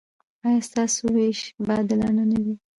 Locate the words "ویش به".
1.15-1.71